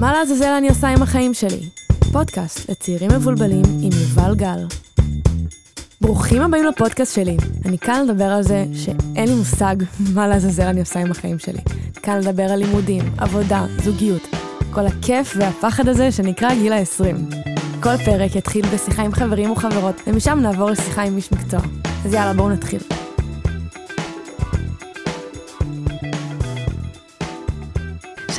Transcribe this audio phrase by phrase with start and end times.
[0.00, 1.68] מה לעזאזל אני עושה עם החיים שלי?
[2.12, 4.66] פודקאסט לצעירים מבולבלים עם יובל גל.
[6.00, 7.36] ברוכים הבאים לפודקאסט שלי.
[7.64, 9.76] אני כאן לדבר על זה שאין לי מושג
[10.14, 11.60] מה לעזאזל אני עושה עם החיים שלי.
[12.02, 14.22] כאן לדבר על לימודים, עבודה, זוגיות.
[14.70, 17.34] כל הכיף והפחד הזה שנקרא גיל ה-20.
[17.82, 21.60] כל פרק יתחיל בשיחה עם חברים וחברות, ומשם נעבור לשיחה עם איש מקצוע.
[22.04, 22.99] אז יאללה, בואו נתחיל.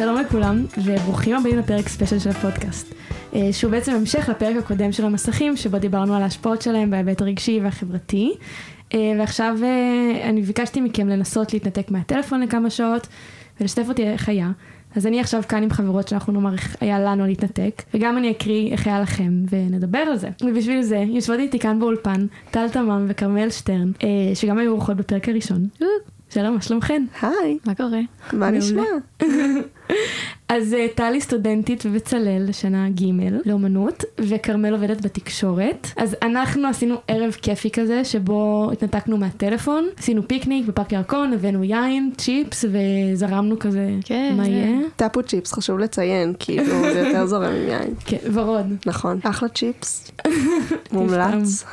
[0.01, 2.93] שלום לכולם, וברוכים הבאים לפרק ספיישל של הפודקאסט.
[3.35, 7.59] אה, שהוא בעצם המשך לפרק הקודם של המסכים, שבו דיברנו על ההשפעות שלהם בהיבט הרגשי
[7.63, 8.33] והחברתי.
[8.93, 13.07] אה, ועכשיו אה, אני ביקשתי מכם לנסות להתנתק מהטלפון לכמה שעות,
[13.59, 14.51] ולשתף אותי איך היה.
[14.95, 18.71] אז אני עכשיו כאן עם חברות שאנחנו נאמר איך היה לנו להתנתק, וגם אני אקריא
[18.71, 20.29] איך היה לכם, ונדבר על זה.
[20.43, 23.91] ובשביל זה, יושבות איתי כאן באולפן, טל תמם וכרמל שטרן,
[24.33, 25.67] שגם היו אורחות בפרק הראשון.
[26.29, 27.05] שלום, מה שלומכן?
[27.21, 27.57] היי.
[27.65, 27.99] מה קורה?
[28.33, 28.83] מה נשמע?
[30.49, 33.03] אז אה, טלי סטודנטית בבצלאל לשנה ג'
[33.45, 35.87] לאומנות, וכרמל עובדת בתקשורת.
[35.97, 42.11] אז אנחנו עשינו ערב כיפי כזה, שבו התנתקנו מהטלפון, עשינו פיקניק בפארק ירקון, הבאנו יין,
[42.17, 44.79] צ'יפס, וזרמנו כזה, כן, מה יהיה?
[44.95, 47.93] טאפו צ'יפס, חשוב לציין, כאילו, זה יותר זורם עם יין.
[48.05, 48.65] כן, ורוד.
[48.85, 49.19] נכון.
[49.23, 50.11] אחלה צ'יפס.
[50.93, 51.65] מומלץ.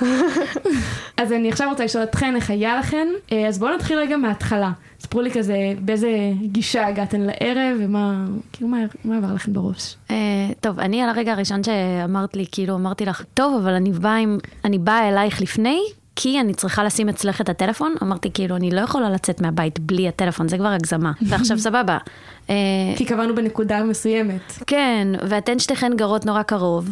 [1.20, 4.70] אז אני עכשיו רוצה לשאול אתכן איך היה לכן, אה, אז בואו נתחיל רגע מההתחלה.
[5.00, 6.08] ספרו לי כזה, באיזה
[6.42, 8.07] גישה הגעתן לערב, ומה,
[8.52, 9.96] כאילו, מה, מה עבר לכם בראש?
[10.08, 10.12] Uh,
[10.60, 14.38] טוב, אני על הרגע הראשון שאמרת לי, כאילו, אמרתי לך, טוב, אבל אני באה עם,
[14.64, 15.80] אני באה אלייך לפני,
[16.16, 17.94] כי אני צריכה לשים אצלך את הטלפון.
[18.02, 21.12] אמרתי, כאילו, אני לא יכולה לצאת מהבית בלי הטלפון, זה כבר הגזמה.
[21.28, 21.98] ועכשיו, סבבה.
[22.46, 22.50] Uh,
[22.96, 24.52] כי קבענו בנקודה מסוימת.
[24.66, 26.90] כן, ואתן שתיכן גרות נורא קרוב.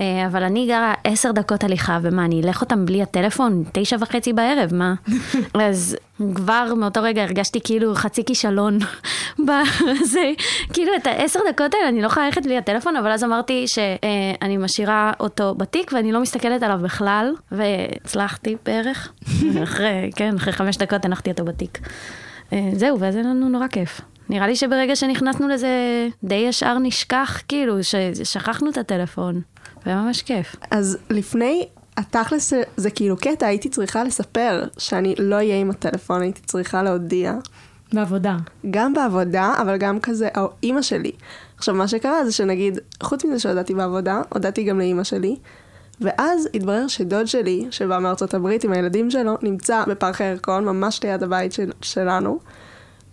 [0.00, 3.64] אה, אבל אני גרה עשר דקות הליכה, ומה, אני אלך אותם בלי הטלפון?
[3.72, 4.94] תשע וחצי בערב, מה?
[5.68, 5.96] אז
[6.34, 8.78] כבר מאותו רגע הרגשתי כאילו חצי כישלון
[9.46, 10.32] בזה.
[10.72, 14.56] כאילו, את העשר דקות האלה אני לא יכולה ללכת בלי הטלפון, אבל אז אמרתי שאני
[14.56, 19.12] משאירה אותו בתיק ואני לא מסתכלת עליו בכלל, והצלחתי בערך.
[19.64, 21.78] אחרי, כן, אחרי חמש דקות הנחתי אותו בתיק.
[22.52, 24.00] אה, זהו, ואז היה לנו נורא כיף.
[24.28, 25.68] נראה לי שברגע שנכנסנו לזה,
[26.24, 29.40] די ישר נשכח, כאילו, ששכחנו את הטלפון.
[29.84, 30.56] זה היה ממש כיף.
[30.70, 36.40] אז לפני, התכלס זה כאילו קטע, הייתי צריכה לספר שאני לא אהיה עם הטלפון, הייתי
[36.40, 37.34] צריכה להודיע.
[37.92, 38.36] בעבודה.
[38.70, 41.12] גם בעבודה, אבל גם כזה, או אימא שלי.
[41.56, 45.36] עכשיו, מה שקרה זה שנגיד, חוץ מזה שהודעתי בעבודה, הודעתי גם לאימא שלי,
[46.00, 51.22] ואז התברר שדוד שלי, שבא מארצות הברית עם הילדים שלו, נמצא בפארק הירקון, ממש ליד
[51.22, 52.38] הבית של, שלנו,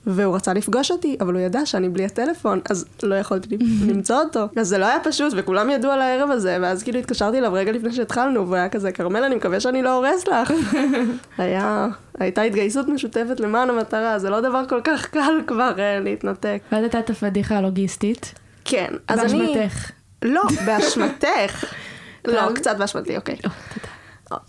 [0.07, 3.57] והוא רצה לפגוש אותי, אבל הוא ידע שאני בלי הטלפון, אז לא יכולתי
[3.89, 4.47] למצוא אותו.
[4.55, 7.71] אז זה לא היה פשוט, וכולם ידעו על הערב הזה, ואז כאילו התקשרתי אליו רגע
[7.71, 10.53] לפני שהתחלנו, והוא היה כזה, כרמל, אני מקווה שאני לא הורס לך.
[11.37, 11.87] היה,
[12.19, 16.61] הייתה התגייסות משותפת למען המטרה, זה לא דבר כל כך קל כבר uh, להתנתק.
[16.71, 18.33] ואז הייתה את הפדיחה הלוגיסטית.
[18.65, 19.55] כן, אז אני...
[19.55, 19.91] באשמתך.
[20.21, 21.65] לא, באשמתך.
[22.27, 23.37] לא, קצת באשמתי, אוקיי.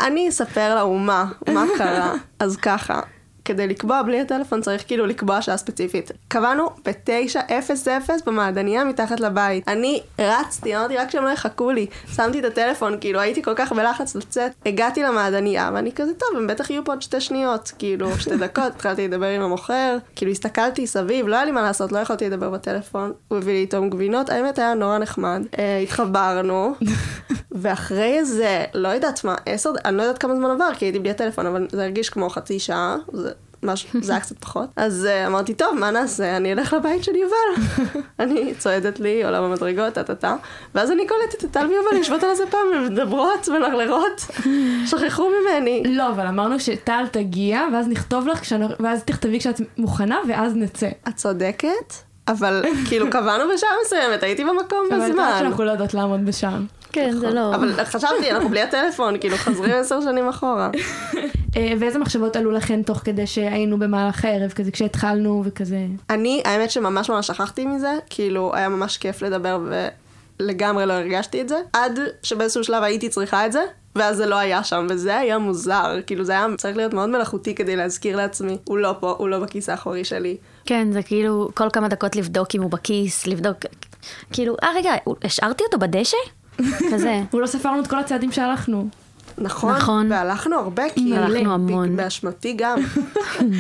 [0.00, 3.00] אני אספר לאומה מה קרה, אז ככה.
[3.44, 6.10] כדי לקבוע בלי הטלפון צריך כאילו לקבוע שעה ספציפית.
[6.28, 9.68] קבענו ב-9:00 במעדניה מתחת לבית.
[9.68, 11.86] אני רצתי, אמרתי רק שהם לא יחכו לי.
[12.14, 14.52] שמתי את הטלפון, כאילו הייתי כל כך בלחץ לצאת.
[14.66, 18.72] הגעתי למעדניה ואני כזה טוב, הם בטח יהיו פה עוד שתי שניות, כאילו שתי דקות,
[18.76, 22.50] התחלתי לדבר עם המוכר, כאילו הסתכלתי סביב, לא היה לי מה לעשות, לא יכולתי לדבר
[22.50, 23.12] בטלפון.
[23.28, 25.42] הוא הביא לי איתו גבינות, האמת היה נורא נחמד.
[25.58, 26.74] אה, התחברנו,
[27.62, 31.10] ואחרי איזה, לא יודעת מה, עשר, אני לא יודעת כמה זמן עבר, כי הייתי בלי
[31.10, 33.33] הטלפון, אבל זה הרגיש כמו חצי שעה, זה
[33.64, 34.68] משהו, זה היה קצת פחות.
[34.76, 36.36] אז uh, אמרתי, טוב, מה נעשה?
[36.36, 37.68] אני אלך לבית של יובל.
[38.20, 40.36] אני צועדת לי, עולה במדרגות, טה-טה-טה.
[40.74, 44.26] ואז אני קולטת את טל ויובל יושבות על איזה פעם, ומדברות ומלרלרות.
[44.90, 45.82] שכחו ממני.
[45.86, 50.88] לא, אבל אמרנו שטל תגיע, ואז נכתוב לך, כשאני, ואז תכתבי כשאת מוכנה, ואז נצא.
[51.08, 51.94] את צודקת.
[52.28, 54.96] אבל כאילו קבענו בשעה מסוימת, הייתי במקום בזמן.
[54.96, 56.58] אבל את יודעת שאנחנו לא יודעות לעמוד בשעה.
[56.94, 57.36] כן, זה נכון.
[57.36, 57.54] לא...
[57.54, 60.70] אבל חשבתי, אנחנו בלי הטלפון, כאילו חוזרים עשר שנים אחורה.
[61.56, 65.86] אה, ואיזה מחשבות עלו לכן תוך כדי שהיינו במהלך הערב, כזה כשהתחלנו וכזה?
[66.10, 69.60] אני, האמת שממש ממש שכחתי מזה, כאילו היה ממש כיף לדבר
[70.40, 73.62] ולגמרי לא הרגשתי את זה, עד שבאיזשהו שלב הייתי צריכה את זה,
[73.96, 77.54] ואז זה לא היה שם, וזה היה מוזר, כאילו זה היה צריך להיות מאוד מלאכותי
[77.54, 80.36] כדי להזכיר לעצמי, הוא לא פה, הוא לא בכיס האחורי שלי.
[80.66, 83.56] כן, זה כאילו כל כמה דקות לבדוק אם הוא בכיס, לבדוק,
[84.32, 84.92] כאילו, אה רגע,
[85.24, 86.16] השארתי אותו בדשא?
[86.92, 87.22] כזה.
[87.30, 88.88] הוא לא ספרנו את כל הצעדים שהלכנו.
[89.38, 91.96] נכון, נכון, והלכנו הרבה, כי הלכנו המון.
[91.96, 92.78] באשמתי גם.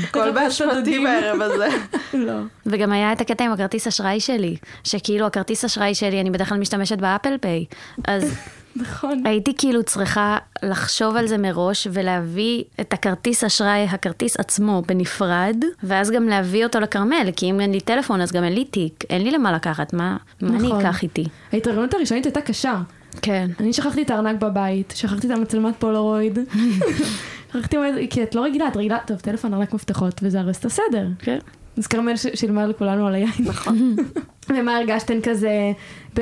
[0.04, 1.68] הכל באשמתי בערב הזה.
[2.26, 2.40] לא.
[2.66, 6.58] וגם היה את הקטע עם הכרטיס אשראי שלי, שכאילו הכרטיס אשראי שלי, אני בדרך כלל
[6.58, 7.64] משתמשת באפל פיי,
[8.04, 8.34] אז
[8.76, 9.22] נכון.
[9.26, 16.10] הייתי כאילו צריכה לחשוב על זה מראש ולהביא את הכרטיס אשראי, הכרטיס עצמו בנפרד, ואז
[16.10, 19.22] גם להביא אותו לכרמל, כי אם אין לי טלפון אז גם אין לי תיק, אין
[19.22, 20.80] לי למה לקחת, מה, מה אני נכון.
[20.80, 21.24] אקח איתי?
[21.52, 22.80] ההתארגנות הראשונית הייתה קשה.
[23.22, 23.50] כן.
[23.60, 26.38] אני שכחתי את הארנק בבית, שכחתי את המצלמת פולרויד.
[27.52, 27.76] שכחתי,
[28.10, 31.06] כי את לא רגילה, את רגילה, טוב, טלפון, ארנק מפתחות, וזה הרי את הסדר.
[31.18, 31.38] כן.
[31.78, 33.30] אז כרמל שילמה לכולנו על היין.
[33.38, 33.96] נכון.
[34.48, 35.72] ומה הרגשתן כזה,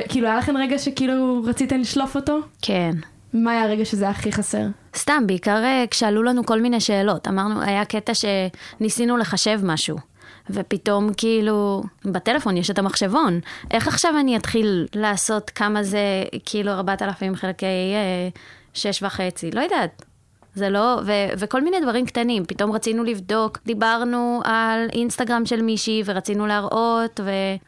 [0.09, 2.39] כאילו היה לכם רגע שכאילו רציתן לשלוף אותו?
[2.61, 2.91] כן.
[3.33, 4.65] מה היה הרגע שזה הכי חסר?
[4.95, 7.27] סתם, בעיקר אה, כשעלו לנו כל מיני שאלות.
[7.27, 9.97] אמרנו, היה קטע שניסינו לחשב משהו.
[10.49, 13.39] ופתאום כאילו, בטלפון יש את המחשבון.
[13.71, 18.29] איך עכשיו אני אתחיל לעשות כמה זה כאילו 4,000 חלקי אה,
[18.73, 19.51] שש וחצי?
[19.51, 20.05] לא יודעת.
[20.55, 22.45] זה לא, ו, וכל מיני דברים קטנים.
[22.45, 27.19] פתאום רצינו לבדוק, דיברנו על אינסטגרם של מישהי ורצינו להראות,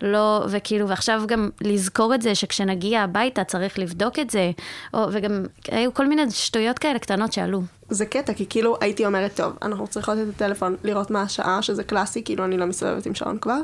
[0.01, 4.51] ולא, וכאילו, ועכשיו גם לזכור את זה שכשנגיע הביתה צריך לבדוק את זה,
[4.93, 7.61] או, וגם היו כל מיני שטויות כאלה קטנות שעלו.
[7.89, 11.83] זה קטע, כי כאילו הייתי אומרת, טוב, אנחנו צריכות את הטלפון, לראות מה השעה, שזה
[11.83, 13.59] קלאסי, כאילו אני לא מסתובבת עם שעון כבר.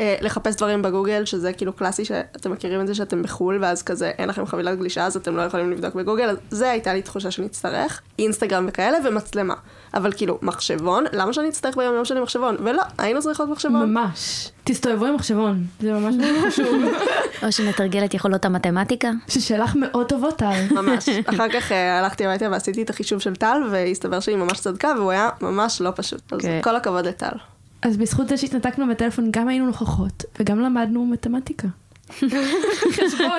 [0.00, 4.12] אה, לחפש דברים בגוגל, שזה כאילו קלאסי, שאתם מכירים את זה שאתם בחו"ל, ואז כזה
[4.18, 7.30] אין לכם חבילת גלישה, אז אתם לא יכולים לבדוק בגוגל, אז זה הייתה לי תחושה
[7.30, 8.00] שנצטרך.
[8.18, 9.54] אינסטגרם וכאלה, ומצלמה.
[9.94, 12.56] אבל כאילו, מחשבון, למה שאני אצטרך ביום יום שלי מחשבון?
[12.64, 13.92] ולא, היינו צריכות מחשבון.
[13.92, 14.50] ממש.
[14.64, 16.66] תסתובבו עם מחשבון, זה ממש מאוד חשוב.
[17.42, 19.10] או שנתרגל את יכולות המתמטיקה.
[19.28, 20.62] ששאלך מאוד טובות, טל.
[20.70, 21.08] ממש.
[21.34, 25.10] אחר כך אה, הלכתי הביתה ועשיתי את החישוב של טל, והסתבר שהיא ממש צדקה, והוא
[25.10, 26.32] היה ממש לא פשוט.
[26.32, 26.60] אז כן.
[26.62, 27.36] כל הכבוד לטל.
[27.86, 31.68] אז בזכות זה שהתנתקנו בטלפון, גם היינו נוכחות, וגם למדנו מתמטיקה.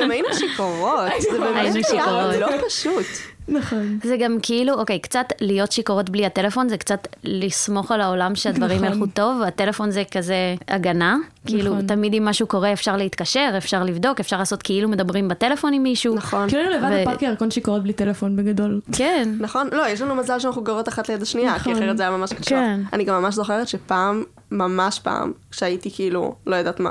[0.01, 2.35] גם היינו שיכורות, זה באמת שיכורות.
[2.39, 3.05] לא פשוט.
[3.47, 3.99] נכון.
[4.03, 8.77] זה גם כאילו, אוקיי, קצת להיות שיכורות בלי הטלפון, זה קצת לסמוך על העולם שהדברים
[8.77, 8.94] נכון.
[8.94, 11.17] ילכו טוב, והטלפון זה כזה הגנה.
[11.47, 11.88] כאילו, נכון.
[11.88, 16.15] תמיד אם משהו קורה אפשר להתקשר, אפשר לבדוק, אפשר לעשות כאילו מדברים בטלפון עם מישהו.
[16.15, 16.49] נכון.
[16.49, 18.81] כאילו לבד ו- בפארק ירקון שיכורות בלי טלפון בגדול.
[18.91, 19.29] כן.
[19.39, 21.83] נכון, לא, יש לנו מזל שאנחנו גרות אחת ליד השנייה, כי נכון.
[21.83, 22.49] אחרת זה היה ממש קשה.
[22.49, 22.79] כן.
[22.94, 26.89] אני גם ממש זוכרת שפעם, ממש פעם, כשהייתי כאילו, לא יודעת מה,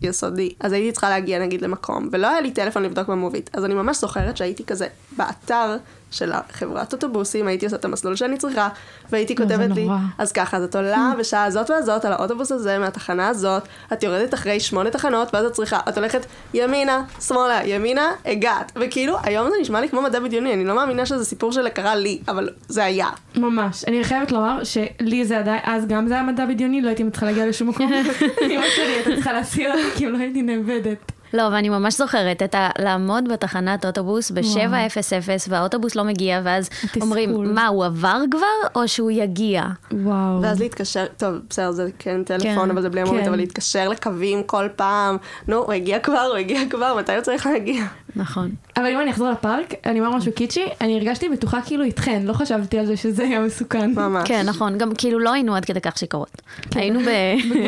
[0.00, 3.74] ביסודי, אז הייתי צריכה להגיע נגיד למקום, ולא היה לי טלפון לבדוק במובית, אז אני
[3.74, 4.86] ממש זוכרת שהייתי כזה
[5.16, 5.76] באתר
[6.10, 8.68] של החברת אוטובוסים, הייתי עושה את המסלול שאני צריכה,
[9.10, 9.98] והייתי כותבת לי, נורא.
[10.18, 13.62] אז ככה, אז את עולה בשעה הזאת והזאת על האוטובוס הזה מהתחנה הזאת,
[13.92, 18.72] את יורדת אחרי שמונה תחנות, ואז את צריכה, את הולכת ימינה, שמאלה, ימינה, הגעת.
[18.76, 22.18] וכאילו, היום זה נשמע לי כמו מדע בדיוני, אני לא מאמינה שזה סיפור שקרה לי,
[22.28, 23.08] אבל זה היה.
[23.36, 23.84] ממש.
[23.84, 27.26] אני חייבת לומר שלי זה עדיין, אז גם זה היה מדע בדיוני, לא הייתי מצליחה
[27.26, 27.92] להגיע לשום מקום.
[28.50, 31.12] אמא שלי הייתה צריכה להסיע אותי, כי לא הייתי נאבדת.
[31.36, 32.68] לא, ואני ממש זוכרת את ה...
[32.78, 37.02] לעמוד בתחנת אוטובוס ב-7:00 והאוטובוס לא מגיע, ואז התסכול.
[37.02, 39.64] אומרים, מה, הוא עבר כבר או שהוא יגיע?
[39.92, 40.42] וואו.
[40.42, 43.28] ואז להתקשר, טוב, בסדר, זה כן טלפון, כן, אבל זה בלי המומית, כן.
[43.28, 45.16] אבל להתקשר לקווים כל פעם,
[45.48, 47.84] נו, הוא הגיע כבר, הוא הגיע כבר, מתי הוא צריך להגיע?
[48.16, 48.50] נכון.
[48.76, 52.32] אבל אם אני אחזור לפארק, אני אומר משהו קיצ'י, אני הרגשתי בטוחה כאילו איתכן, לא
[52.32, 53.90] חשבתי על זה שזה היה מסוכן.
[53.94, 54.28] ממש.
[54.28, 54.78] כן, נכון.
[54.78, 56.42] גם כאילו לא היינו עד כדי כך שיכורות.
[56.74, 57.10] היינו ב...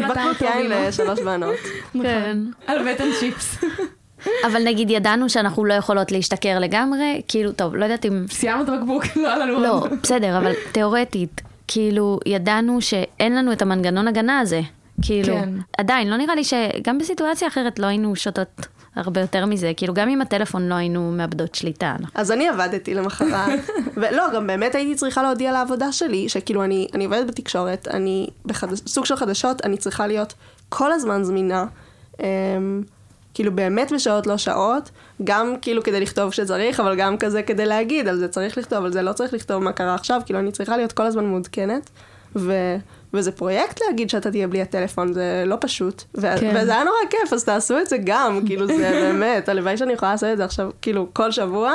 [0.08, 1.56] בקבוק יין לשלוש בנות.
[2.02, 2.38] כן.
[2.66, 3.58] על בטן צ'יפס.
[4.46, 8.24] אבל נגיד ידענו שאנחנו לא יכולות להשתכר לגמרי, כאילו, טוב, לא יודעת אם...
[8.30, 9.92] סיימנו את הבקבוק, לא היה לנו לא, עוד.
[10.02, 14.60] בסדר, אבל תיאורטית, כאילו, ידענו שאין לנו את המנגנון הגנה הזה.
[15.02, 15.48] כאילו, כן.
[15.78, 18.66] עדיין, לא נראה לי שגם בסיטואציה אחרת לא היינו שותות
[18.98, 19.72] הרבה יותר מזה.
[19.76, 21.96] כאילו, גם עם הטלפון לא היינו מאבדות שליטה.
[22.14, 23.60] אז אני עבדתי למחרת,
[24.00, 29.04] ולא, גם באמת הייתי צריכה להודיע לעבודה שלי, שכאילו אני, אני עובדת בתקשורת, אני בסוג
[29.04, 30.34] של חדשות, אני צריכה להיות
[30.68, 31.64] כל הזמן זמינה,
[32.20, 32.26] אמ,
[33.34, 34.90] כאילו באמת בשעות לא שעות,
[35.24, 38.92] גם כאילו כדי לכתוב שצריך, אבל גם כזה כדי להגיד, על זה צריך לכתוב, על
[38.92, 41.90] זה לא צריך לכתוב מה קרה עכשיו, כאילו אני צריכה להיות כל הזמן מעודכנת,
[42.36, 42.76] ו...
[43.14, 46.02] וזה פרויקט להגיד שאתה תהיה בלי הטלפון, זה לא פשוט.
[46.16, 46.54] ו- כן.
[46.56, 50.12] וזה היה נורא כיף, אז תעשו את זה גם, כאילו זה באמת, הלוואי שאני יכולה
[50.12, 51.72] לעשות את זה עכשיו, כאילו כל שבוע,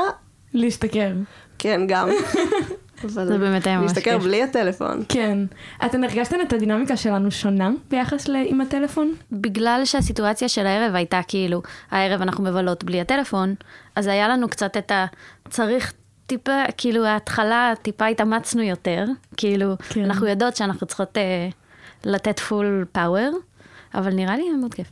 [0.53, 1.11] להשתכר.
[1.59, 2.09] כן, גם.
[3.07, 4.23] זה באמת היה ממש להשתכר כיף.
[4.23, 5.03] בלי הטלפון.
[5.09, 5.37] כן.
[5.85, 9.13] אתן הרגשתן את הדינמיקה שלנו שונה ביחס ל- עם הטלפון?
[9.31, 11.61] בגלל שהסיטואציה של הערב הייתה כאילו,
[11.91, 13.55] הערב אנחנו מבלות בלי הטלפון,
[13.95, 15.05] אז היה לנו קצת את ה...
[15.49, 15.93] צריך
[16.37, 19.05] טיפה, כאילו ההתחלה טיפה התאמצנו יותר,
[19.37, 20.03] כאילו, כן.
[20.03, 21.49] אנחנו יודעות שאנחנו צריכות אה,
[22.03, 23.37] לתת פול פאוור,
[23.95, 24.87] אבל נראה לי היה מאוד כיף.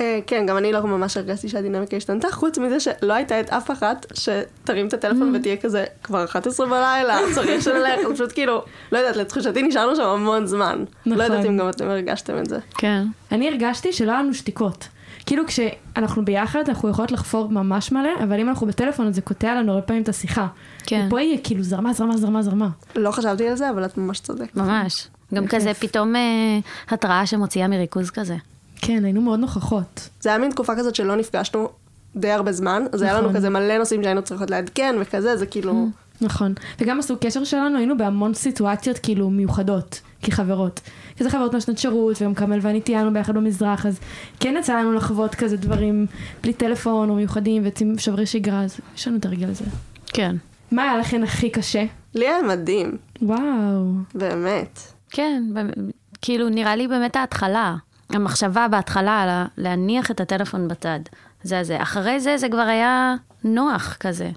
[0.00, 3.70] אה, כן, גם אני לא ממש הרגשתי שהדינמיקה השתנתה, חוץ מזה שלא הייתה את אף
[3.70, 5.38] אחת שתרים את הטלפון Mm.
[5.38, 8.62] ותהיה כזה, כבר 11 בלילה, צריך שנלך, פשוט כאילו,
[8.92, 10.84] לא יודעת, לתחושתי נשארנו שם המון זמן.
[11.06, 11.18] נכון.
[11.18, 12.58] לא יודעת אם גם אתם הרגשתם את זה.
[12.78, 13.02] כן.
[13.32, 14.88] אני הרגשתי שלא היה לנו שתיקות.
[15.26, 19.54] כאילו כשאנחנו ביחד אנחנו יכולות לחפור ממש מלא, אבל אם אנחנו בטלפון אז זה קוטע
[19.54, 20.46] לנו הרבה פעמים את השיחה.
[20.86, 21.04] כן.
[21.06, 22.68] ופה היא כאילו זרמה, זרמה, זרמה, זרמה.
[22.96, 24.56] לא חשבתי על זה, אבל את ממש צודקת.
[24.56, 25.08] ממש.
[25.34, 25.74] גם זה כזה.
[25.74, 28.36] פתאום אה, התראה שמוציאה מריכוז כזה.
[28.76, 30.08] כן, היינו מאוד נוכחות.
[30.20, 31.68] זה היה מין תקופה כזאת שלא נפגשנו
[32.16, 33.36] די הרבה זמן, אז היה לנו נכון.
[33.36, 35.88] כזה מלא נושאים שהיינו צריכות לעדכן וכזה, זה כאילו...
[36.20, 36.54] נכון.
[36.80, 40.80] וגם עשו קשר שלנו, היינו בהמון סיטואציות כאילו מיוחדות, כחברות.
[41.18, 44.00] כזה חברות מהשנת שירות, וגם כרמל ואני טיילנו ביחד במזרח, אז
[44.40, 46.06] כן יצא לנו לחוות כזה דברים
[46.42, 49.64] בלי טלפון או מיוחדים ויוצאים שוברי שגרה, אז יש לנו את הרגל הזה.
[50.06, 50.36] כן.
[50.70, 51.84] מה היה לכן הכי קשה?
[52.14, 53.92] לי היה מדהים, וואו.
[54.14, 54.80] באמת.
[55.10, 55.74] כן, באמת,
[56.22, 57.76] כאילו נראה לי באמת ההתחלה.
[58.10, 61.00] המחשבה בהתחלה על להניח את הטלפון בצד.
[61.42, 61.82] זה זה.
[61.82, 64.30] אחרי זה זה כבר היה נוח כזה.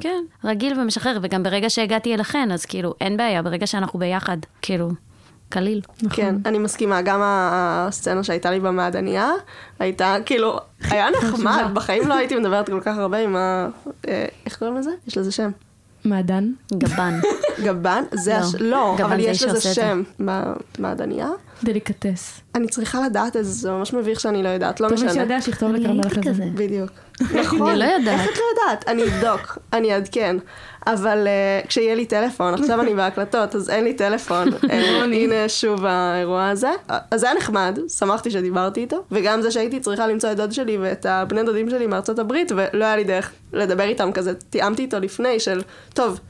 [0.00, 4.90] כן, רגיל ומשחרר, וגם ברגע שהגעתי אליכן, אז כאילו, אין בעיה, ברגע שאנחנו ביחד, כאילו,
[5.48, 5.80] קליל.
[6.10, 9.30] כן, אני מסכימה, גם הסצנה שהייתה לי במעדניה,
[9.78, 10.58] הייתה כאילו,
[10.90, 13.68] היה נחמד, בחיים לא הייתי מדברת כל כך הרבה עם ה...
[14.08, 14.90] אה, איך קוראים לזה?
[15.06, 15.50] יש לזה שם.
[16.04, 16.52] מעדן?
[16.72, 17.20] גבן.
[17.62, 18.04] גבן?
[18.12, 18.54] זה לא, הש...
[18.60, 19.74] לא, אבל יש לזה.
[19.74, 20.02] שם.
[20.78, 21.28] במעדניה?
[21.64, 22.40] דליקטס.
[22.54, 25.20] אני צריכה לדעת את זה, זה ממש מביך שאני לא יודעת, לא טוב מי משנה.
[25.20, 26.20] שיודע שיכתוב זה.
[26.30, 26.44] כזה.
[26.54, 26.90] בדיוק.
[27.40, 27.70] נכון.
[27.70, 28.20] אני לא יודעת.
[28.20, 28.88] איך את לא יודעת?
[28.88, 30.36] אני אבדוק, אני אעדכן.
[30.86, 34.48] אבל uh, כשיהיה לי טלפון, עכשיו אני בהקלטות, אז אין לי טלפון.
[34.70, 36.70] אה, הנה שוב האירוע הזה.
[37.10, 40.78] אז זה היה נחמד, שמחתי שדיברתי איתו, וגם זה שהייתי צריכה למצוא את דוד שלי
[40.78, 44.34] ואת הבני דודים שלי מארצות הברית, ולא היה לי דרך לדבר איתם כזה.
[44.34, 45.62] תיאמתי איתו לפני של,
[45.94, 46.20] טוב,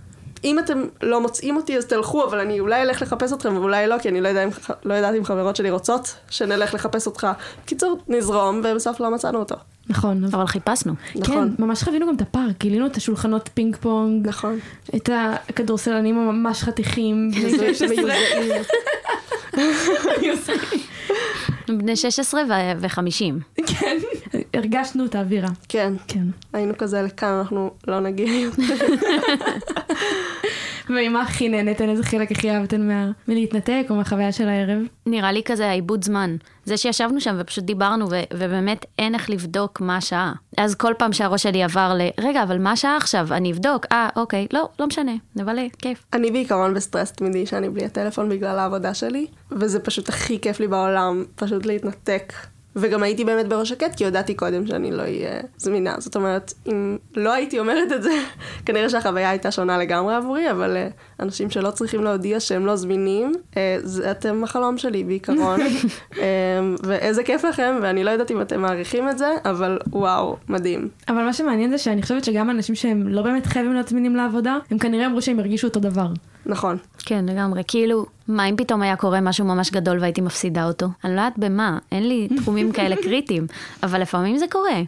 [0.46, 3.98] אם אתם לא מוצאים אותי אז תלכו, אבל אני אולי אלך לחפש אתכם ואולי לא,
[3.98, 4.48] כי אני לא, יודע אם,
[4.84, 7.26] לא יודעת אם חברות שלי רוצות שנלך לחפש אותך.
[7.64, 9.56] קיצור, נזרום, ובסוף לא מצאנו אותו.
[9.88, 10.24] נכון.
[10.24, 10.92] אבל- חיפשנו.
[11.16, 11.54] נכון.
[11.56, 14.58] כן, ממש חווינו גם את הפארק, גילינו את השולחנות פינג פונג, נכון.
[14.96, 17.30] את הכדורסלנים הממש חתיכים.
[21.68, 22.42] בני 16
[22.78, 23.60] ו-50.
[23.66, 23.96] כן,
[24.54, 25.48] הרגשנו את האווירה.
[25.68, 25.92] כן.
[26.08, 26.24] כן.
[26.52, 28.62] היינו כזה, לכאן אנחנו לא נגיע יותר.
[30.90, 34.78] ומה הכי נהניתן, איזה חלק הכי אהבתן מה- מלהתנתק או מהחוויה של הערב?
[35.06, 36.36] נראה לי כזה העיבוד זמן.
[36.64, 40.32] זה שישבנו שם ופשוט דיברנו, ו- ובאמת אין איך לבדוק מה השעה.
[40.56, 42.24] אז כל פעם שהראש שלי עבר ל...
[42.24, 43.26] רגע, אבל מה השעה עכשיו?
[43.30, 43.86] אני אבדוק.
[43.92, 44.46] אה, אוקיי.
[44.52, 45.12] לא, לא משנה.
[45.36, 46.04] נבלה, כיף.
[46.12, 50.68] אני בעיקרון בסטרס תמידי שאני בלי הטלפון בגלל העבודה שלי, וזה פשוט הכי כיף לי
[50.68, 52.32] בעולם, פשוט להתנתק.
[52.76, 55.94] וגם הייתי באמת בראש שקט, כי ידעתי קודם שאני לא אהיה זמינה.
[55.98, 58.12] זאת אומרת, אם לא הייתי אומרת את זה,
[58.66, 63.32] כנראה שהחוויה הייתה שונה לגמרי עבורי, אבל uh, אנשים שלא צריכים להודיע שהם לא זמינים,
[63.50, 65.60] uh, זה אתם החלום שלי בעיקרון.
[66.12, 66.16] um,
[66.86, 70.88] ואיזה כיף לכם, ואני לא יודעת אם אתם מעריכים את זה, אבל וואו, מדהים.
[71.08, 74.58] אבל מה שמעניין זה שאני חושבת שגם אנשים שהם לא באמת חייבים להיות זמינים לעבודה,
[74.70, 76.06] הם כנראה אמרו שהם הרגישו אותו דבר.
[76.46, 76.78] נכון.
[76.98, 77.62] כן, לגמרי.
[77.68, 80.86] כאילו, מה אם פתאום היה קורה משהו ממש גדול והייתי מפסידה אותו?
[81.04, 83.46] אני לא יודעת במה, אין לי תחומים כאלה קריטיים,
[83.82, 84.80] אבל לפעמים זה קורה.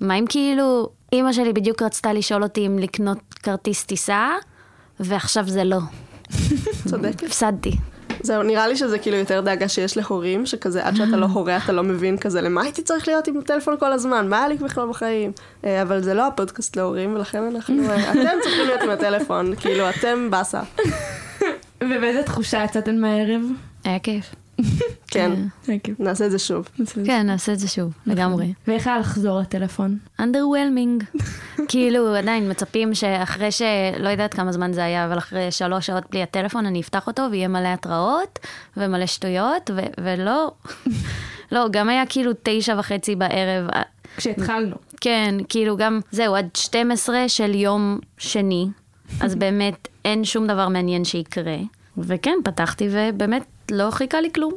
[0.00, 4.28] מה אם כאילו, אימא שלי בדיוק רצתה לשאול אותי אם לקנות כרטיס טיסה,
[5.00, 5.78] ועכשיו זה לא.
[6.88, 7.22] צודקת.
[7.22, 7.76] הפסדתי.
[8.22, 11.72] זהו, נראה לי שזה כאילו יותר דאגה שיש להורים, שכזה עד שאתה לא הורה אתה
[11.72, 14.88] לא מבין כזה למה הייתי צריך להיות עם הטלפון כל הזמן, מה היה לי בכלל
[14.88, 15.32] בחיים?
[15.64, 19.90] אה, אבל זה לא הפודקאסט להורים, ולכן אנחנו, אה, אתם צריכים להיות עם הטלפון, כאילו
[19.90, 20.60] אתם באסה.
[21.84, 23.42] ובאיזה תחושה יצאתן מהערב?
[23.84, 24.34] היה כיף.
[25.10, 25.32] כן,
[25.66, 26.00] היה כיף.
[26.00, 26.68] נעשה את זה שוב.
[27.04, 28.52] כן, נעשה את זה שוב, לגמרי.
[28.68, 29.98] ואיך היה לחזור לטלפון?
[30.20, 31.20] underwhelming.
[31.68, 33.62] כאילו, עדיין מצפים שאחרי ש...
[33.98, 37.22] לא יודעת כמה זמן זה היה, אבל אחרי שלוש שעות בלי הטלפון, אני אפתח אותו
[37.30, 38.38] ויהיה מלא התראות
[38.76, 40.50] ומלא שטויות, ו- ולא...
[41.52, 43.66] לא, גם היה כאילו תשע וחצי בערב.
[44.16, 44.76] כשהתחלנו.
[45.00, 48.66] כן, כאילו גם, זהו, עד 12 של יום שני,
[49.20, 51.56] אז באמת אין שום דבר מעניין שיקרה.
[51.98, 54.52] וכן, פתחתי ובאמת לא חיכה לי כלום.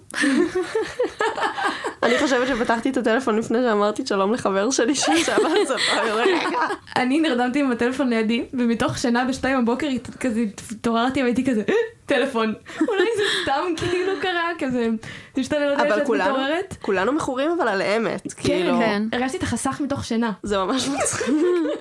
[2.04, 5.32] אני חושבת שפתחתי את הטלפון לפני שאמרתי שלום לחבר שלי שישב
[5.92, 6.50] על רגע.
[6.96, 9.88] אני נרדמתי עם הטלפון לידי, ומתוך שינה בשתיים בבוקר
[10.20, 10.40] כזה
[10.72, 11.74] התעוררתי והייתי כזה, "אה,
[12.06, 12.54] טלפון.
[12.88, 14.90] אולי זה סתם כאילו קרה, כזה,
[15.36, 16.76] זה שאתה לא יודע אבל שאת מתעוררת.
[16.82, 19.04] כולנו מכורים אבל על אמת, כאילו, כן.
[19.12, 20.32] הרגשתי את החסך מתוך שינה.
[20.44, 21.36] זה ממש מצחיק.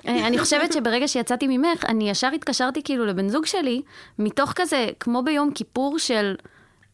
[0.09, 3.83] אה, אני חושבת שברגע שיצאתי ממך, אני ישר התקשרתי כאילו לבן זוג שלי,
[4.19, 6.35] מתוך כזה, כמו ביום כיפור של...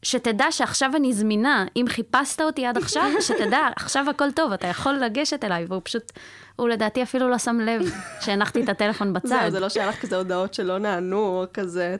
[0.02, 4.94] שתדע שעכשיו אני זמינה, אם חיפשת אותי עד עכשיו, שתדע, עכשיו הכל טוב, אתה יכול
[4.94, 6.12] לגשת אליי, והוא פשוט,
[6.56, 7.82] הוא לדעתי אפילו לא שם לב
[8.20, 9.28] שהנחתי את הטלפון בצד.
[9.28, 11.96] זהו, זה לא שהיה לך כזה הודעות שלא נענו, או כזה,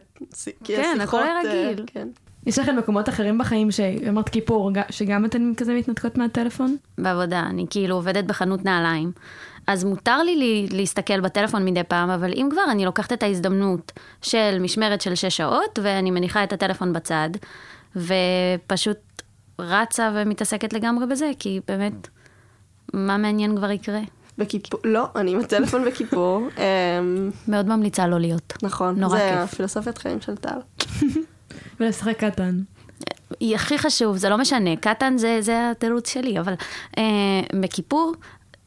[0.64, 1.84] כי כן, הכל היה אה, רגיל.
[1.86, 2.08] כן.
[2.46, 6.76] יש לכם מקומות אחרים בחיים שאמרת כיפור, שגם אתן כזה מתנתקות מהטלפון?
[6.98, 9.12] בעבודה, אני כאילו עובדת בחנות נעליים.
[9.66, 13.92] אז מותר לי, לי להסתכל בטלפון מדי פעם, אבל אם כבר, אני לוקחת את ההזדמנות
[14.22, 17.30] של משמרת של שש שעות, ואני מניחה את הטלפון בצד,
[17.96, 19.22] ופשוט
[19.58, 22.08] רצה ומתעסקת לגמרי בזה, כי באמת,
[22.92, 24.00] מה מעניין כבר יקרה?
[24.38, 26.48] בכיפור, לא, אני עם הטלפון בכיפור.
[26.58, 28.52] אמ, מאוד ממליצה לא להיות.
[28.62, 29.52] נכון, נורא זה כיף.
[29.52, 30.58] הפילוסופיית חיים של טל.
[31.80, 32.60] ולשחק קטן.
[33.40, 36.54] היא הכי חשוב, זה לא משנה, קטן זה, זה התירוץ שלי, אבל
[36.98, 38.14] אה, בכיפור,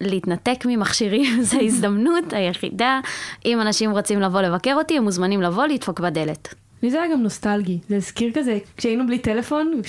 [0.02, 3.00] להתנתק ממכשירים זה ההזדמנות היחידה.
[3.46, 6.56] אם אנשים רוצים לבוא לבקר אותי, הם מוזמנים לבוא, לדפוק בדלת.
[6.86, 9.82] לי זה היה גם נוסטלגי, זה הזכיר כזה, כשהיינו בלי טלפון,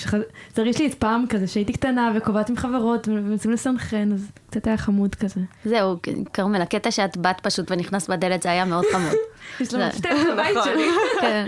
[0.55, 4.67] זה הרגיש לי את פעם כזה שהייתי קטנה וקובעת עם חברות ומנסים לסנכרן, אז קצת
[4.67, 5.41] היה חמוד כזה.
[5.65, 5.95] זהו,
[6.33, 9.13] כרמל, הקטע שאת באת פשוט ונכנסת בדלת זה היה מאוד חמוד.
[9.59, 10.73] יש לנו מפתח בבית נכון.
[10.73, 10.87] שלי.
[11.21, 11.47] כן.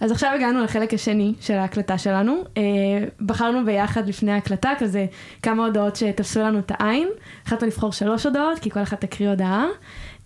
[0.00, 2.44] אז עכשיו הגענו לחלק השני של ההקלטה שלנו.
[2.56, 2.62] אה,
[3.20, 5.06] בחרנו ביחד לפני ההקלטה כזה
[5.42, 7.08] כמה הודעות שתפסו לנו את העין.
[7.46, 9.66] החלטנו לבחור שלוש הודעות, כי כל אחת תקריא הודעה.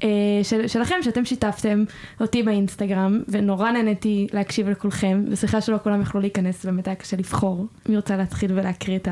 [0.02, 0.08] אה,
[0.42, 1.84] של, שלכם, שאתם שיתפתם
[2.20, 7.66] אותי באינסטגרם, ונורא נהניתי להקשיב לכולכם, וסליחה שלא כולם יכלו להיכנס, באמת היה קשה לבחור.
[7.88, 9.08] מי רוצה להתחיל ולהקריא את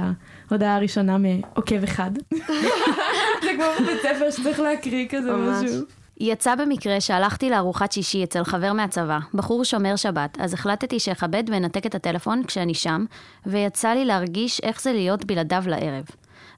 [0.51, 2.11] ההודעה הראשונה מעוקב אחד?
[3.45, 5.65] זה כמו בבית ספר שצריך להקריא כזה ממש.
[5.65, 5.83] משהו.
[6.21, 11.87] יצא במקרה שהלכתי לארוחת שישי אצל חבר מהצבא, בחור שומר שבת, אז החלטתי שאכבד ואנתק
[11.87, 13.05] את הטלפון כשאני שם,
[13.47, 16.05] ויצא לי להרגיש איך זה להיות בלעדיו לערב.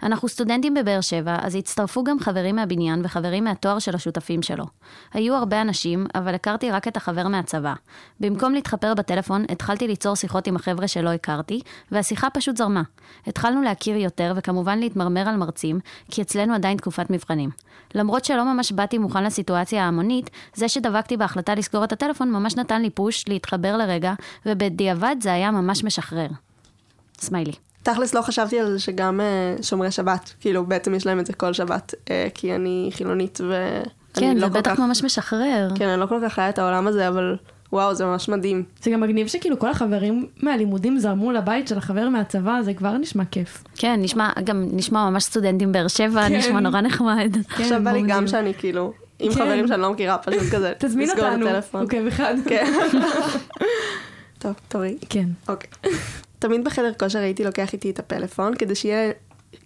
[0.02, 4.64] אנחנו סטודנטים בבאר שבע, אז הצטרפו גם חברים מהבניין וחברים מהתואר של השותפים שלו.
[5.12, 7.74] היו הרבה אנשים, אבל הכרתי רק את החבר מהצבא.
[8.20, 11.60] במקום להתחפר בטלפון, התחלתי ליצור שיחות עם החבר'ה שלא הכרתי,
[11.92, 12.82] והשיחה פשוט זרמה.
[13.26, 17.50] התחלנו להכיר יותר, וכמובן להתמרמר על מרצים, כי אצלנו עדיין תקופת מבחנים.
[17.94, 22.82] למרות שלא ממש באתי מוכן לסיטואציה ההמונית, זה שדבקתי בהחלטה לסגור את הטלפון ממש נתן
[22.82, 24.14] לי פוש להתחבר לרגע,
[24.46, 26.28] ובדיעבד זה היה ממש משחרר.
[27.20, 27.67] סמיילי.
[27.82, 31.32] תכלס לא חשבתי על זה שגם אה, שומרי שבת, כאילו בעצם יש להם את זה
[31.32, 35.68] כל שבת, אה, כי אני חילונית ואני כן, לא זה כל בטח כך, ממש משחרר.
[35.74, 37.36] כן, אני לא כל כך חיה את העולם הזה, אבל
[37.72, 38.64] וואו, זה ממש מדהים.
[38.82, 43.24] זה גם מגניב שכאילו כל החברים מהלימודים זרמו לבית של החבר מהצבא, זה כבר נשמע
[43.24, 43.64] כיף.
[43.76, 46.36] כן, נשמע, גם נשמע ממש סטודנטים באר שבע, כן.
[46.36, 47.36] נשמע נורא נחמד.
[47.48, 48.02] עכשיו בא לי.
[48.08, 49.34] גם שאני כאילו, עם כן.
[49.34, 51.82] חברים שאני לא מכירה, פשוט כזה, תזמין לסגור את אותנו, הטלפון.
[51.82, 52.34] עוקב אחד.
[52.48, 52.72] כן.
[54.38, 54.98] טוב, תורי.
[55.08, 55.26] כן.
[55.48, 55.70] אוקיי.
[56.38, 59.12] תמיד בחדר כושר הייתי לוקח איתי את הפלאפון, כדי שיהיה,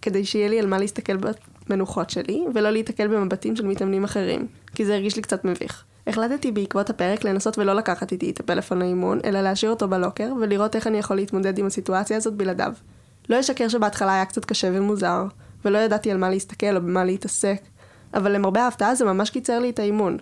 [0.01, 1.17] כדי שיהיה לי על מה להסתכל
[1.67, 5.83] במנוחות שלי, ולא להיתקל במבטים של מתאמנים אחרים, כי זה הרגיש לי קצת מביך.
[6.07, 10.75] החלטתי בעקבות הפרק לנסות ולא לקחת איתי את הפלאפון לאימון, אלא להשאיר אותו בלוקר, ולראות
[10.75, 12.73] איך אני יכול להתמודד עם הסיטואציה הזאת בלעדיו.
[13.29, 15.25] לא אשקר שבהתחלה היה קצת קשה ומוזר,
[15.65, 17.61] ולא ידעתי על מה להסתכל או במה להתעסק,
[18.13, 20.17] אבל למרבה ההפתעה זה ממש קיצר לי את האימון.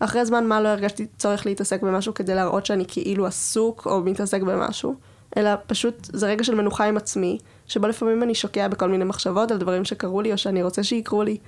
[0.00, 4.42] אחרי זמן מה לא הרגשתי צורך להתעסק במשהו כדי להראות שאני כאילו עסוק או מתעסק
[4.42, 4.94] במשהו,
[5.36, 9.50] אלא פשוט זה רגע של מנוחה עם עצמי, שבו לפעמים אני שוקע בכל מיני מחשבות
[9.50, 11.38] על דברים שקרו לי או שאני רוצה שיקרו לי,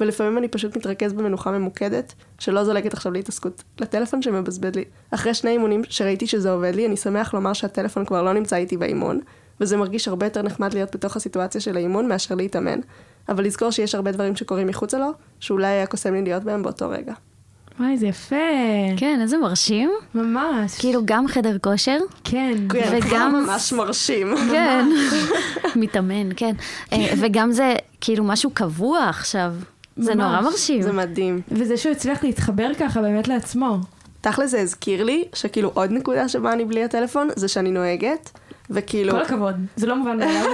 [0.00, 4.84] ולפעמים אני פשוט מתרכז במנוחה ממוקדת, שלא זולגת עכשיו להתעסקות לטלפון שמבזבז לי.
[5.10, 8.76] אחרי שני אימונים שראיתי שזה עובד לי, אני שמח לומר שהטלפון כבר לא נמצא איתי
[8.76, 9.20] באימון,
[9.60, 12.80] וזה מרגיש הרבה יותר נחמד להיות בתוך הסיטואציה של האימון מאשר להתאמן,
[13.28, 16.88] אבל לזכור שיש הרבה דברים שקורים מחוצה לו, שאולי היה קוסם לי להיות בהם באותו
[16.88, 17.14] רגע.
[17.80, 18.36] וואי, זה יפה.
[18.96, 19.90] כן, איזה מרשים.
[20.14, 20.78] ממש.
[20.78, 22.56] כאילו גם חדר כושר, כן.
[22.72, 24.34] כן, וגם- ממש מרשים.
[24.50, 24.88] כן,
[25.76, 26.54] מתאמן, כן.
[26.92, 29.52] אה, וגם זה כאילו משהו קבוע עכשיו.
[29.96, 30.14] זה.
[30.14, 30.82] נורא מרשים.
[30.82, 31.40] זה מדהים.
[31.50, 33.78] וזה שהוא הצליח להתחבר ככה באמת לעצמו.
[34.20, 38.30] תכל'ס זה הזכיר לי שכאילו עוד נקודה שבה אני בלי הטלפון זה שאני נוהגת
[38.70, 39.54] וכאילו כל הכבוד.
[39.76, 40.46] זה לא מובן מאליו.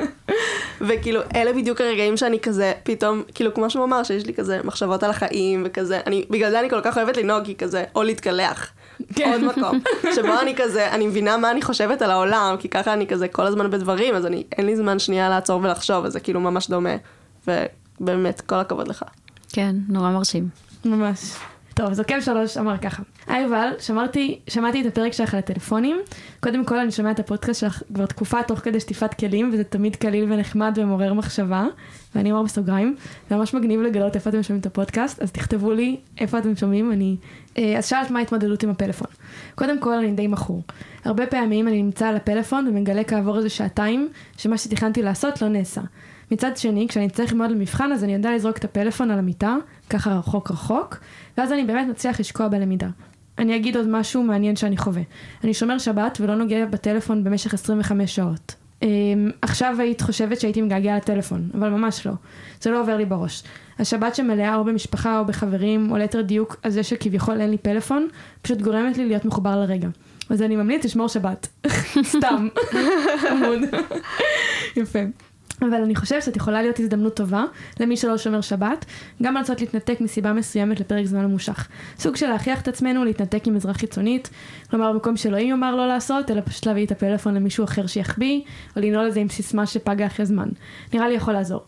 [0.88, 5.02] וכאילו אלה בדיוק הרגעים שאני כזה פתאום כאילו כמו שהוא אמר שיש לי כזה מחשבות
[5.02, 8.70] על החיים וכזה אני בגלל זה אני כל כך אוהבת לנהוג כי כזה או להתקלח.
[9.14, 9.32] כן.
[9.32, 9.80] עוד מקום
[10.14, 13.46] שבו אני כזה אני מבינה מה אני חושבת על העולם כי ככה אני כזה כל
[13.46, 16.96] הזמן בדברים אז אני אין לי זמן שנייה לעצור ולחשוב אז זה כאילו ממש דומה
[17.46, 19.04] ובאמת כל הכבוד לך.
[19.52, 20.48] כן, נורא מרשים.
[20.84, 21.20] ממש.
[21.78, 23.02] טוב, אז עוקב שלוש אמר ככה.
[23.26, 25.96] היי יובל, שמרתי, שמעתי את הפרק שלך על הטלפונים.
[26.40, 29.96] קודם כל אני שומע את הפודקאסט שלך כבר תקופה תוך כדי שטיפת כלים, וזה תמיד
[29.96, 31.66] קליל ונחמד ומעורר מחשבה.
[32.14, 32.96] ואני אומר בסוגריים,
[33.30, 36.92] זה ממש מגניב לגלות איפה אתם שומעים את הפודקאסט, אז תכתבו לי איפה אתם שומעים,
[36.92, 37.16] אני...
[37.58, 39.08] אה, אז שאלת מה ההתמודדות עם הפלאפון.
[39.54, 40.62] קודם כל אני די מכור.
[41.04, 45.80] הרבה פעמים אני נמצא על הפלאפון ומגלה כעבור איזה שעתיים, שמה שתכננתי לעשות לא נעשה.
[46.30, 49.56] מצד שני, כשאני צריך ללמוד למבחן, אז אני יודע לזרוק את הפלאפון על המיטה,
[49.90, 50.98] ככה רחוק רחוק,
[51.38, 52.88] ואז אני באמת מצליח לשקוע בלמידה.
[53.38, 55.02] אני אגיד עוד משהו מעניין שאני חווה.
[55.44, 58.54] אני שומר שבת ולא נוגע בטלפון במשך 25 שעות.
[58.80, 58.84] Um,
[59.42, 62.12] עכשיו היית חושבת שהייתי מגעגע לטלפון, אבל ממש לא.
[62.60, 63.42] זה לא עובר לי בראש.
[63.78, 68.08] השבת שמלאה או במשפחה או בחברים, או ליתר דיוק על זה שכביכול אין לי פלאפון,
[68.42, 69.88] פשוט גורמת לי להיות מחובר לרגע.
[70.30, 71.48] אז אני ממליץ לשמור שבת.
[72.16, 72.48] סתם.
[73.22, 73.60] חמוד.
[74.76, 74.98] יפה.
[75.62, 77.44] אבל אני חושבת שזאת יכולה להיות הזדמנות טובה
[77.80, 78.84] למי שלא שומר שבת,
[79.22, 81.68] גם לנסות להתנתק מסיבה מסוימת לפרק זמן ממושך.
[81.98, 84.30] סוג של להכריח את עצמנו להתנתק עם עזרה חיצונית,
[84.70, 88.42] כלומר במקום שאלוהים יאמר לא לעשות, אלא פשוט להביא את הפלאפון למישהו אחר שיחביא,
[88.76, 90.48] או לנעול את זה עם סיסמה שפגה אחרי זמן.
[90.92, 91.62] נראה לי יכול לעזור.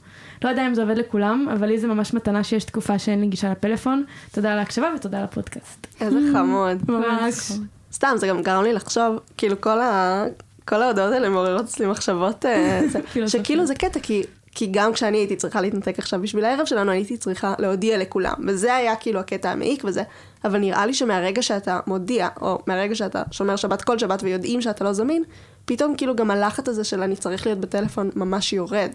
[0.44, 3.26] לא יודע אם זה עובד לכולם, אבל לי זה ממש מתנה שיש תקופה שאין לי
[3.26, 4.04] גישה לפלאפון.
[4.32, 5.86] תודה על ההקשבה ותודה על הפודקאסט.
[6.00, 6.90] איזה חמוד.
[6.90, 7.52] ממש.
[7.92, 10.24] סתם, זה גם גרם לי לחשוב, כאילו כל, ה...
[10.70, 12.80] כל ההודעות האלה מעוררות אצלי מחשבות, אה.
[13.28, 14.22] שכאילו זה קטע, כי
[14.54, 18.34] כי גם כשאני הייתי צריכה להתנתק עכשיו בשביל הערב שלנו, הייתי צריכה להודיע לכולם.
[18.46, 20.02] וזה היה כאילו הקטע המעיק וזה.
[20.44, 24.84] אבל נראה לי שמהרגע שאתה מודיע, או מהרגע שאתה שומר שבת כל שבת ויודעים שאתה
[24.84, 25.22] לא זמין,
[25.64, 28.90] פתאום כאילו גם הלחץ הזה של אני צריך להיות בטלפון ממש יורד.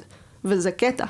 [0.46, 1.06] וזה קטע.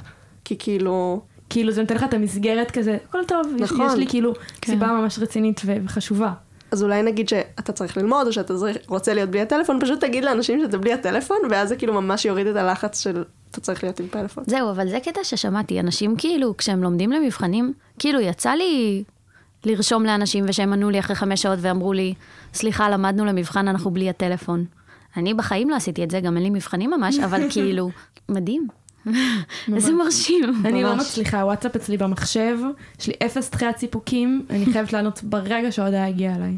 [0.45, 1.21] כי כאילו...
[1.49, 3.87] כאילו זה נותן לך את המסגרת כזה, הכל טוב, יש, נכון.
[3.87, 4.71] יש לי כאילו כן.
[4.71, 6.31] סיבה ממש רצינית וחשובה.
[6.71, 8.53] אז אולי נגיד שאתה צריך ללמוד, או שאתה
[8.87, 12.47] רוצה להיות בלי הטלפון, פשוט תגיד לאנשים שאתה בלי הטלפון, ואז זה כאילו ממש יוריד
[12.47, 14.43] את הלחץ של אתה צריך להיות עם פלאפון.
[14.47, 19.03] זהו, אבל זה קטע ששמעתי, אנשים כאילו, כשהם לומדים למבחנים, כאילו יצא לי
[19.65, 22.13] לרשום לאנשים ושהם ענו לי אחרי חמש שעות ואמרו לי,
[22.53, 24.65] סליחה, למדנו למבחן, אנחנו בלי הטלפון.
[25.17, 27.89] אני בחיים לא עשיתי את זה, גם אין לי מבחנים ממש, אבל כאילו,
[28.29, 28.67] מדהים.
[29.75, 30.61] איזה מרשים.
[30.65, 30.95] אני לא.
[30.95, 32.57] מצליחה, הוואטסאפ אצלי במחשב,
[32.99, 36.57] יש לי אפס דחיית סיפוקים, אני חייבת לענות ברגע שההודעה הגיעה אליי.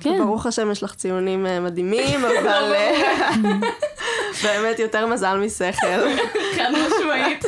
[0.00, 0.18] כן.
[0.18, 3.30] ברוך השם יש לך ציונים אה, מדהימים, אבל אה,
[4.44, 5.86] באמת יותר מזל משכל.
[6.56, 7.44] חד משמעית.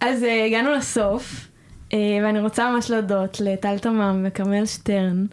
[0.00, 1.48] אז אה, הגענו לסוף,
[1.92, 5.26] ואני רוצה ממש להודות לטל תמם וכרמל שטרן,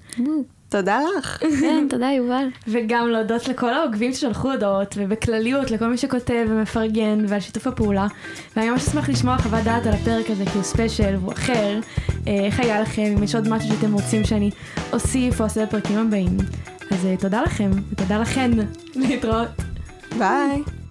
[0.70, 1.38] תודה לך.
[1.62, 2.48] כן, תודה, יובל.
[2.68, 8.08] וגם להודות לכל העוקבים ששלחו הודעות, ובכלליות לכל מי שכותב ומפרגן ועל שיתוף הפעולה.
[8.56, 11.80] ואני ממש אשמח לשמוע חוות דעת על הפרק הזה, כי הוא special והוא אחר.
[12.28, 14.52] אה, איך היה לכם, אם יש עוד משהו שאתם רוצים שאני
[14.94, 16.38] אוסיף או אעשה בפרקים הבאים.
[16.92, 18.52] אז אה, תודה לכם, ותודה לכן.
[18.96, 19.48] להתראות.
[20.18, 20.85] ביי.